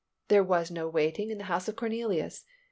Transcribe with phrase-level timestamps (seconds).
[0.29, 2.43] There was no waiting in the household of Cornelius.